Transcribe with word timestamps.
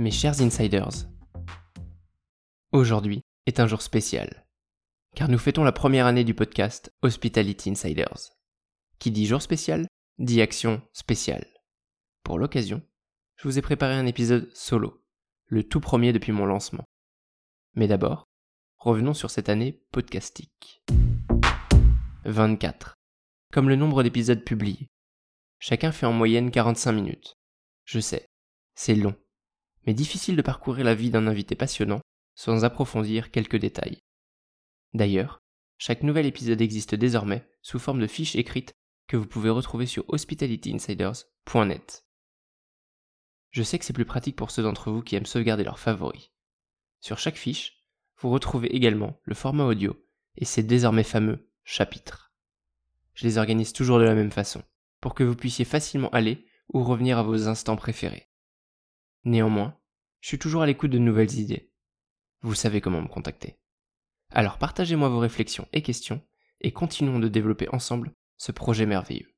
Mes 0.00 0.10
chers 0.10 0.40
insiders, 0.40 1.10
aujourd'hui 2.72 3.20
est 3.44 3.60
un 3.60 3.66
jour 3.66 3.82
spécial, 3.82 4.46
car 5.14 5.28
nous 5.28 5.36
fêtons 5.36 5.62
la 5.62 5.72
première 5.72 6.06
année 6.06 6.24
du 6.24 6.32
podcast 6.32 6.90
Hospitality 7.02 7.68
Insiders. 7.68 8.30
Qui 8.98 9.10
dit 9.10 9.26
jour 9.26 9.42
spécial, 9.42 9.86
dit 10.18 10.40
action 10.40 10.80
spéciale. 10.94 11.46
Pour 12.24 12.38
l'occasion, 12.38 12.80
je 13.36 13.46
vous 13.46 13.58
ai 13.58 13.60
préparé 13.60 13.92
un 13.92 14.06
épisode 14.06 14.50
solo, 14.54 15.04
le 15.48 15.64
tout 15.64 15.80
premier 15.80 16.14
depuis 16.14 16.32
mon 16.32 16.46
lancement. 16.46 16.84
Mais 17.74 17.86
d'abord, 17.86 18.24
revenons 18.78 19.12
sur 19.12 19.30
cette 19.30 19.50
année 19.50 19.82
podcastique. 19.92 20.82
24. 22.24 22.94
Comme 23.52 23.68
le 23.68 23.76
nombre 23.76 24.02
d'épisodes 24.02 24.44
publiés. 24.44 24.88
Chacun 25.58 25.92
fait 25.92 26.06
en 26.06 26.14
moyenne 26.14 26.50
45 26.50 26.92
minutes. 26.92 27.36
Je 27.84 28.00
sais, 28.00 28.30
c'est 28.74 28.94
long, 28.94 29.14
mais 29.86 29.94
difficile 29.94 30.36
de 30.36 30.42
parcourir 30.42 30.84
la 30.84 30.94
vie 30.94 31.10
d'un 31.10 31.26
invité 31.26 31.54
passionnant 31.54 32.00
sans 32.34 32.64
approfondir 32.64 33.30
quelques 33.30 33.56
détails. 33.56 34.00
D'ailleurs, 34.94 35.42
chaque 35.78 36.02
nouvel 36.02 36.26
épisode 36.26 36.60
existe 36.60 36.94
désormais 36.94 37.46
sous 37.62 37.78
forme 37.78 38.00
de 38.00 38.06
fiches 38.06 38.36
écrites 38.36 38.74
que 39.06 39.16
vous 39.16 39.26
pouvez 39.26 39.50
retrouver 39.50 39.86
sur 39.86 40.04
hospitalityinsiders.net. 40.08 42.04
Je 43.50 43.62
sais 43.62 43.78
que 43.78 43.84
c'est 43.84 43.92
plus 43.92 44.04
pratique 44.04 44.36
pour 44.36 44.50
ceux 44.50 44.62
d'entre 44.62 44.90
vous 44.90 45.02
qui 45.02 45.16
aiment 45.16 45.26
sauvegarder 45.26 45.64
leurs 45.64 45.78
favoris. 45.78 46.30
Sur 47.00 47.18
chaque 47.18 47.36
fiche, 47.36 47.84
vous 48.18 48.30
retrouvez 48.30 48.74
également 48.74 49.18
le 49.24 49.34
format 49.34 49.64
audio 49.64 49.96
et 50.36 50.44
ses 50.44 50.62
désormais 50.62 51.02
fameux 51.02 51.50
chapitres. 51.64 52.32
Je 53.14 53.26
les 53.26 53.38
organise 53.38 53.72
toujours 53.72 53.98
de 53.98 54.04
la 54.04 54.14
même 54.14 54.30
façon, 54.30 54.62
pour 55.00 55.14
que 55.14 55.24
vous 55.24 55.34
puissiez 55.34 55.64
facilement 55.64 56.10
aller 56.10 56.46
ou 56.72 56.84
revenir 56.84 57.18
à 57.18 57.22
vos 57.22 57.48
instants 57.48 57.76
préférés. 57.76 58.29
Néanmoins, 59.24 59.78
je 60.20 60.28
suis 60.28 60.38
toujours 60.38 60.62
à 60.62 60.66
l'écoute 60.66 60.90
de 60.90 60.98
nouvelles 60.98 61.38
idées. 61.38 61.70
Vous 62.42 62.54
savez 62.54 62.80
comment 62.80 63.02
me 63.02 63.08
contacter. 63.08 63.58
Alors 64.30 64.58
partagez-moi 64.58 65.08
vos 65.08 65.18
réflexions 65.18 65.68
et 65.72 65.82
questions 65.82 66.24
et 66.60 66.72
continuons 66.72 67.18
de 67.18 67.28
développer 67.28 67.68
ensemble 67.70 68.12
ce 68.36 68.52
projet 68.52 68.86
merveilleux. 68.86 69.34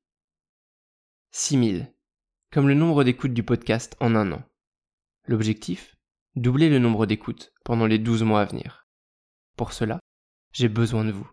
6000, 1.31 1.93
comme 2.51 2.67
le 2.67 2.75
nombre 2.75 3.03
d'écoutes 3.03 3.33
du 3.33 3.43
podcast 3.43 3.95
en 3.99 4.15
un 4.15 4.31
an. 4.31 4.43
L'objectif? 5.25 5.97
Doubler 6.35 6.69
le 6.69 6.79
nombre 6.79 7.05
d'écoutes 7.05 7.53
pendant 7.63 7.85
les 7.85 7.99
12 7.99 8.23
mois 8.23 8.41
à 8.41 8.45
venir. 8.45 8.87
Pour 9.55 9.73
cela, 9.73 9.99
j'ai 10.51 10.69
besoin 10.69 11.05
de 11.05 11.11
vous. 11.11 11.29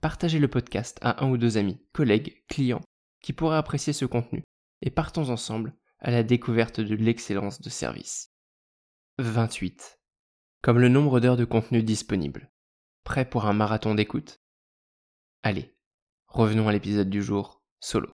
Partagez 0.00 0.38
le 0.38 0.48
podcast 0.48 0.98
à 1.02 1.24
un 1.24 1.30
ou 1.30 1.36
deux 1.36 1.56
amis, 1.56 1.80
collègues, 1.92 2.44
clients 2.48 2.82
qui 3.20 3.32
pourraient 3.32 3.56
apprécier 3.56 3.92
ce 3.92 4.04
contenu 4.04 4.44
et 4.82 4.90
partons 4.90 5.30
ensemble 5.30 5.76
à 6.00 6.10
la 6.10 6.22
découverte 6.22 6.80
de 6.80 6.94
l'excellence 6.94 7.60
de 7.60 7.70
service. 7.70 8.32
28. 9.18 10.00
Comme 10.62 10.78
le 10.78 10.88
nombre 10.88 11.20
d'heures 11.20 11.36
de 11.36 11.44
contenu 11.44 11.82
disponible. 11.82 12.52
Prêt 13.04 13.28
pour 13.28 13.46
un 13.46 13.52
marathon 13.52 13.94
d'écoute? 13.94 14.40
Allez, 15.42 15.76
revenons 16.26 16.68
à 16.68 16.72
l'épisode 16.72 17.10
du 17.10 17.22
jour, 17.22 17.64
solo. 17.80 18.10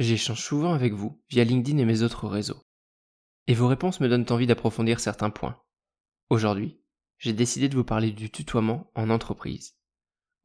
J'échange 0.00 0.40
souvent 0.40 0.74
avec 0.74 0.92
vous 0.92 1.22
via 1.28 1.44
LinkedIn 1.44 1.78
et 1.78 1.84
mes 1.84 2.02
autres 2.02 2.26
réseaux. 2.26 2.62
Et 3.46 3.54
vos 3.54 3.68
réponses 3.68 4.00
me 4.00 4.08
donnent 4.08 4.26
envie 4.30 4.46
d'approfondir 4.46 4.98
certains 4.98 5.30
points. 5.30 5.62
Aujourd'hui, 6.30 6.80
j'ai 7.18 7.32
décidé 7.32 7.68
de 7.68 7.76
vous 7.76 7.84
parler 7.84 8.10
du 8.10 8.30
tutoiement 8.30 8.90
en 8.94 9.10
entreprise, 9.10 9.76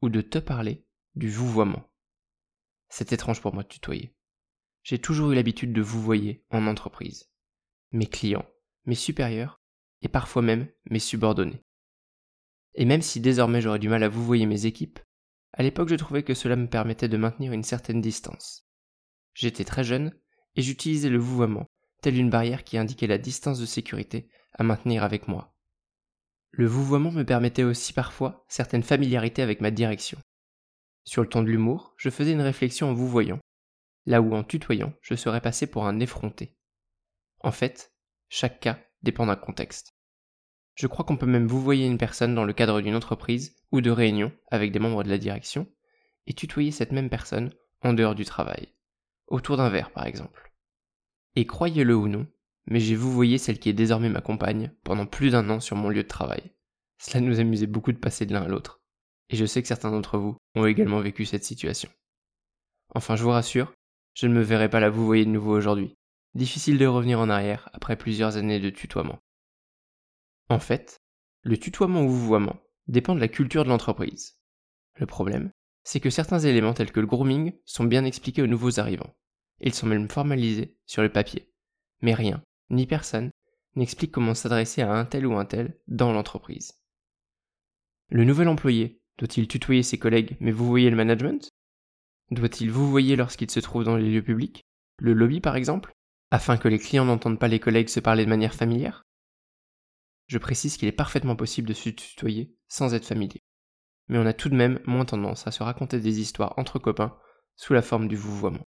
ou 0.02 0.08
de 0.08 0.20
te 0.20 0.38
parler 0.38 0.86
du 1.16 1.28
vouvoiement. 1.28 1.90
C'est 2.88 3.12
étrange 3.12 3.40
pour 3.40 3.54
moi 3.54 3.64
de 3.64 3.68
tutoyer. 3.68 4.14
J'ai 4.82 4.98
toujours 4.98 5.32
eu 5.32 5.34
l'habitude 5.34 5.72
de 5.72 5.82
vous 5.82 6.00
voyer 6.00 6.44
en 6.50 6.66
entreprise. 6.66 7.30
Mes 7.92 8.06
clients, 8.06 8.46
mes 8.86 8.94
supérieurs, 8.94 9.60
et 10.02 10.08
parfois 10.08 10.42
même 10.42 10.68
mes 10.88 10.98
subordonnés. 10.98 11.62
Et 12.74 12.84
même 12.84 13.02
si 13.02 13.20
désormais 13.20 13.60
j'aurais 13.60 13.78
du 13.78 13.88
mal 13.88 14.02
à 14.02 14.08
vous 14.08 14.24
voyer 14.24 14.46
mes 14.46 14.66
équipes, 14.66 14.98
à 15.52 15.62
l'époque 15.62 15.88
je 15.88 15.96
trouvais 15.96 16.22
que 16.22 16.34
cela 16.34 16.56
me 16.56 16.68
permettait 16.68 17.08
de 17.08 17.16
maintenir 17.16 17.52
une 17.52 17.64
certaine 17.64 18.00
distance. 18.00 18.66
J'étais 19.34 19.64
très 19.64 19.84
jeune, 19.84 20.14
et 20.56 20.62
j'utilisais 20.62 21.10
le 21.10 21.18
vouvoiement, 21.18 21.66
telle 22.02 22.16
une 22.16 22.30
barrière 22.30 22.64
qui 22.64 22.78
indiquait 22.78 23.06
la 23.06 23.18
distance 23.18 23.58
de 23.58 23.66
sécurité 23.66 24.28
à 24.54 24.62
maintenir 24.62 25.04
avec 25.04 25.28
moi. 25.28 25.54
Le 26.52 26.66
vouvoiement 26.66 27.12
me 27.12 27.24
permettait 27.24 27.62
aussi 27.62 27.92
parfois 27.92 28.44
certaines 28.48 28.82
familiarités 28.82 29.42
avec 29.42 29.60
ma 29.60 29.70
direction. 29.70 30.18
Sur 31.04 31.22
le 31.22 31.28
ton 31.28 31.42
de 31.42 31.48
l'humour, 31.48 31.94
je 31.96 32.10
faisais 32.10 32.32
une 32.32 32.40
réflexion 32.40 32.90
en 32.90 32.94
vous 32.94 33.08
voyant, 33.08 33.40
là 34.06 34.20
où 34.20 34.34
en 34.34 34.44
tutoyant, 34.44 34.92
je 35.02 35.14
serais 35.14 35.40
passé 35.40 35.66
pour 35.66 35.86
un 35.86 36.00
effronté. 36.00 36.56
En 37.40 37.52
fait, 37.52 37.92
chaque 38.28 38.60
cas 38.60 38.78
dépend 39.02 39.26
d'un 39.26 39.36
contexte. 39.36 39.96
Je 40.74 40.86
crois 40.86 41.04
qu'on 41.04 41.16
peut 41.16 41.26
même 41.26 41.46
vous 41.46 41.60
voyer 41.60 41.86
une 41.86 41.98
personne 41.98 42.34
dans 42.34 42.44
le 42.44 42.52
cadre 42.52 42.80
d'une 42.80 42.94
entreprise 42.94 43.56
ou 43.72 43.80
de 43.80 43.90
réunion 43.90 44.32
avec 44.50 44.72
des 44.72 44.78
membres 44.78 45.02
de 45.02 45.10
la 45.10 45.18
direction 45.18 45.66
et 46.26 46.32
tutoyer 46.32 46.70
cette 46.70 46.92
même 46.92 47.10
personne 47.10 47.52
en 47.82 47.92
dehors 47.92 48.14
du 48.14 48.24
travail, 48.24 48.74
autour 49.26 49.56
d'un 49.56 49.68
verre 49.68 49.90
par 49.90 50.06
exemple. 50.06 50.52
Et 51.36 51.46
croyez-le 51.46 51.94
ou 51.94 52.08
non, 52.08 52.26
mais 52.66 52.80
j'ai 52.80 52.94
vous 52.94 53.12
voyé 53.12 53.38
celle 53.38 53.58
qui 53.58 53.68
est 53.68 53.74
désormais 53.74 54.08
ma 54.08 54.20
compagne 54.20 54.72
pendant 54.84 55.06
plus 55.06 55.30
d'un 55.30 55.48
an 55.50 55.60
sur 55.60 55.76
mon 55.76 55.88
lieu 55.88 56.02
de 56.02 56.08
travail. 56.08 56.52
Cela 56.98 57.20
nous 57.20 57.40
amusait 57.40 57.66
beaucoup 57.66 57.92
de 57.92 57.98
passer 57.98 58.26
de 58.26 58.32
l'un 58.32 58.42
à 58.42 58.48
l'autre 58.48 58.80
et 59.30 59.36
je 59.36 59.46
sais 59.46 59.62
que 59.62 59.68
certains 59.68 59.90
d'entre 59.90 60.18
vous 60.18 60.36
ont 60.56 60.66
également 60.66 61.00
vécu 61.00 61.24
cette 61.24 61.44
situation. 61.44 61.88
Enfin, 62.94 63.16
je 63.16 63.22
vous 63.22 63.30
rassure, 63.30 63.72
je 64.14 64.26
ne 64.26 64.34
me 64.34 64.42
verrai 64.42 64.68
pas 64.68 64.80
la 64.80 64.90
vous 64.90 65.04
voyez 65.04 65.24
de 65.24 65.30
nouveau 65.30 65.56
aujourd'hui. 65.56 65.96
Difficile 66.34 66.78
de 66.78 66.86
revenir 66.86 67.18
en 67.20 67.28
arrière 67.28 67.68
après 67.72 67.96
plusieurs 67.96 68.36
années 68.36 68.60
de 68.60 68.70
tutoiement. 68.70 69.18
En 70.48 70.58
fait, 70.58 71.00
le 71.42 71.56
tutoiement 71.56 72.02
ou 72.02 72.08
vouvoiement 72.08 72.60
dépend 72.86 73.14
de 73.14 73.20
la 73.20 73.28
culture 73.28 73.64
de 73.64 73.68
l'entreprise. 73.68 74.38
Le 74.96 75.06
problème, 75.06 75.50
c'est 75.84 76.00
que 76.00 76.10
certains 76.10 76.40
éléments 76.40 76.74
tels 76.74 76.92
que 76.92 77.00
le 77.00 77.06
grooming 77.06 77.52
sont 77.64 77.84
bien 77.84 78.04
expliqués 78.04 78.42
aux 78.42 78.46
nouveaux 78.46 78.78
arrivants. 78.78 79.14
Ils 79.60 79.74
sont 79.74 79.86
même 79.86 80.08
formalisés 80.08 80.76
sur 80.86 81.02
le 81.02 81.10
papier. 81.10 81.52
Mais 82.02 82.14
rien, 82.14 82.42
ni 82.70 82.86
personne, 82.86 83.30
n'explique 83.76 84.12
comment 84.12 84.34
s'adresser 84.34 84.82
à 84.82 84.92
un 84.92 85.04
tel 85.04 85.26
ou 85.26 85.36
un 85.36 85.44
tel 85.44 85.78
dans 85.86 86.12
l'entreprise. 86.12 86.80
Le 88.08 88.24
nouvel 88.24 88.48
employé 88.48 89.00
doit-il 89.18 89.46
tutoyer 89.46 89.82
ses 89.82 89.98
collègues 89.98 90.36
mais 90.40 90.50
vous 90.50 90.66
voyez 90.66 90.90
le 90.90 90.96
management 90.96 91.49
Doit-il 92.30 92.70
vous 92.70 92.88
voyer 92.88 93.16
lorsqu'il 93.16 93.50
se 93.50 93.60
trouve 93.60 93.84
dans 93.84 93.96
les 93.96 94.10
lieux 94.10 94.22
publics? 94.22 94.64
Le 94.98 95.14
lobby 95.14 95.40
par 95.40 95.56
exemple? 95.56 95.92
Afin 96.30 96.56
que 96.56 96.68
les 96.68 96.78
clients 96.78 97.04
n'entendent 97.04 97.40
pas 97.40 97.48
les 97.48 97.58
collègues 97.58 97.88
se 97.88 97.98
parler 97.98 98.24
de 98.24 98.30
manière 98.30 98.54
familière? 98.54 99.02
Je 100.28 100.38
précise 100.38 100.76
qu'il 100.76 100.86
est 100.86 100.92
parfaitement 100.92 101.34
possible 101.34 101.66
de 101.66 101.74
se 101.74 101.88
tutoyer 101.90 102.54
sans 102.68 102.94
être 102.94 103.04
familier. 103.04 103.40
Mais 104.06 104.18
on 104.18 104.26
a 104.26 104.32
tout 104.32 104.48
de 104.48 104.54
même 104.54 104.80
moins 104.86 105.04
tendance 105.04 105.48
à 105.48 105.50
se 105.50 105.64
raconter 105.64 105.98
des 105.98 106.20
histoires 106.20 106.56
entre 106.56 106.78
copains 106.78 107.18
sous 107.56 107.72
la 107.72 107.82
forme 107.82 108.06
du 108.06 108.14
vouvoiement. 108.14 108.64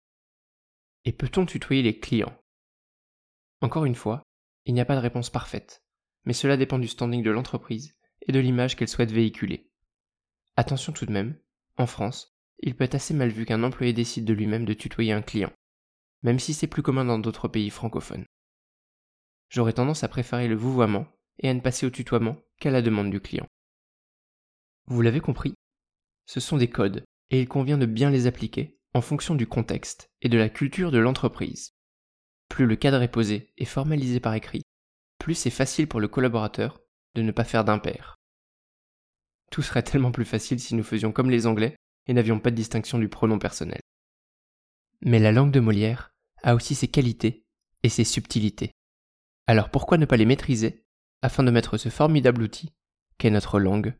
Et 1.06 1.14
peut-on 1.14 1.46
tutoyer 1.46 1.84
les 1.84 2.00
clients? 2.00 2.36
Encore 3.62 3.86
une 3.86 3.96
fois, 3.96 4.24
il 4.66 4.74
n'y 4.74 4.82
a 4.82 4.86
pas 4.86 4.96
de 4.96 5.02
réponse 5.02 5.30
parfaite, 5.30 5.84
mais 6.26 6.34
cela 6.34 6.58
dépend 6.58 6.80
du 6.80 6.88
standing 6.88 7.22
de 7.22 7.32
l'entreprise 7.32 7.96
et 8.28 8.32
de 8.32 8.40
l'image 8.40 8.76
qu'elle 8.76 8.88
souhaite 8.88 9.12
véhiculer. 9.12 9.70
Attention 10.56 10.94
tout 10.94 11.06
de 11.06 11.12
même, 11.12 11.40
en 11.78 11.86
France, 11.86 12.36
il 12.62 12.76
peut 12.76 12.84
être 12.84 12.96
assez 12.96 13.14
mal 13.14 13.30
vu 13.30 13.46
qu'un 13.46 13.64
employé 13.64 13.94
décide 13.94 14.26
de 14.26 14.34
lui-même 14.34 14.66
de 14.66 14.74
tutoyer 14.74 15.14
un 15.14 15.22
client, 15.22 15.52
même 16.24 16.40
si 16.40 16.54
c'est 16.54 16.68
plus 16.68 16.84
commun 16.84 17.06
dans 17.06 17.20
d'autres 17.20 17.48
pays 17.48 17.70
francophones. 17.70 18.26
J'aurais 19.50 19.74
tendance 19.74 20.04
à 20.04 20.08
préférer 20.08 20.48
le 20.48 20.56
vouvoiement 20.56 21.08
et 21.40 21.50
à 21.50 21.54
ne 21.54 21.60
passer 21.60 21.86
au 21.86 21.90
tutoiement 21.90 22.38
qu'à 22.60 22.72
la 22.72 22.82
demande 22.82 23.10
du 23.10 23.20
client. 23.20 23.48
Vous 24.86 25.02
l'avez 25.02 25.20
compris, 25.20 25.54
ce 26.26 26.40
sont 26.40 26.58
des 26.58 26.70
codes 26.70 27.04
et 27.30 27.42
il 27.42 27.48
convient 27.48 27.78
de 27.78 27.86
bien 27.86 28.10
les 28.10 28.28
appliquer 28.28 28.80
en 28.94 29.02
fonction 29.02 29.36
du 29.36 29.48
contexte 29.48 30.10
et 30.22 30.30
de 30.30 30.38
la 30.38 30.50
culture 30.50 30.92
de 30.92 31.00
l'entreprise. 31.00 31.72
Plus 32.50 32.66
le 32.66 32.76
cadre 32.76 33.02
est 33.02 33.12
posé 33.12 33.54
et 33.58 33.66
formalisé 33.66 34.20
par 34.20 34.34
écrit, 34.34 34.64
plus 35.18 35.36
c'est 35.36 35.50
facile 35.50 35.88
pour 35.88 36.00
le 36.00 36.08
collaborateur 36.08 36.82
de 37.16 37.22
ne 37.22 37.32
pas 37.32 37.44
faire 37.44 37.64
d'impair. 37.64 38.18
Tout 39.52 39.62
serait 39.62 39.84
tellement 39.84 40.12
plus 40.12 40.26
facile 40.26 40.60
si 40.60 40.76
nous 40.76 40.84
faisions 40.84 41.12
comme 41.12 41.30
les 41.30 41.48
Anglais 41.48 41.76
et 42.08 42.14
n'avions 42.14 42.40
pas 42.40 42.52
de 42.52 42.56
distinction 42.56 43.00
du 43.00 43.10
pronom 43.10 43.40
personnel. 43.40 43.80
Mais 45.02 45.20
la 45.20 45.32
langue 45.32 45.52
de 45.52 45.60
Molière 45.60 46.14
a 46.44 46.56
aussi 46.56 46.76
ses 46.76 46.88
qualités 46.88 47.46
et 47.84 47.90
ses 47.90 48.04
subtilités. 48.04 48.72
Alors 49.48 49.70
pourquoi 49.70 49.98
ne 49.98 50.06
pas 50.06 50.18
les 50.18 50.26
maîtriser 50.26 50.86
afin 51.22 51.44
de 51.44 51.52
mettre 51.52 51.78
ce 51.78 51.90
formidable 51.90 52.44
outil 52.44 52.72
qu'est 53.18 53.30
notre 53.30 53.60
langue 53.60 53.94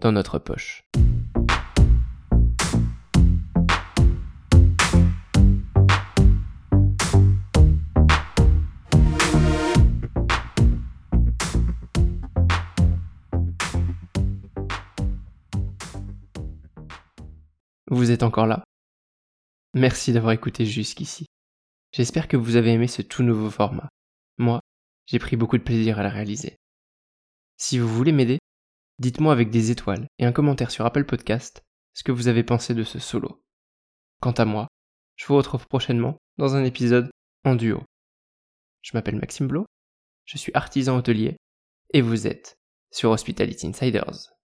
dans 0.00 0.12
notre 0.12 0.38
poche? 0.38 0.84
Vous 17.92 18.12
êtes 18.12 18.22
encore 18.22 18.46
là 18.46 18.62
Merci 19.74 20.12
d'avoir 20.12 20.32
écouté 20.32 20.64
jusqu'ici. 20.64 21.26
J'espère 21.92 22.28
que 22.28 22.36
vous 22.36 22.54
avez 22.54 22.70
aimé 22.70 22.86
ce 22.86 23.02
tout 23.02 23.24
nouveau 23.24 23.50
format. 23.50 23.88
Moi, 24.38 24.60
J'ai 25.06 25.18
pris 25.18 25.34
beaucoup 25.34 25.58
de 25.58 25.64
plaisir 25.64 25.98
à 25.98 26.04
la 26.04 26.08
réaliser. 26.08 26.56
Si 27.56 27.80
vous 27.80 27.88
voulez 27.88 28.12
m'aider, 28.12 28.38
dites-moi 29.00 29.32
avec 29.32 29.50
des 29.50 29.72
étoiles 29.72 30.06
et 30.20 30.24
un 30.24 30.30
commentaire 30.30 30.70
sur 30.70 30.86
Apple 30.86 31.04
Podcast 31.04 31.62
ce 31.92 32.04
que 32.04 32.12
vous 32.12 32.28
avez 32.28 32.44
pensé 32.44 32.74
de 32.74 32.84
ce 32.84 33.00
solo. 33.00 33.42
Quant 34.20 34.30
à 34.30 34.44
moi, 34.44 34.68
je 35.16 35.26
vous 35.26 35.34
retrouve 35.34 35.66
prochainement 35.66 36.16
dans 36.38 36.54
un 36.54 36.62
épisode 36.62 37.10
en 37.44 37.56
duo. 37.56 37.82
Je 38.82 38.92
m'appelle 38.94 39.18
Maxime 39.18 39.48
Blo, 39.48 39.66
je 40.26 40.38
suis 40.38 40.52
artisan 40.54 40.96
hôtelier 40.96 41.36
et 41.92 42.02
vous 42.02 42.28
êtes 42.28 42.54
sur 42.92 43.10
Hospitality 43.10 43.66
Insiders. 43.66 44.32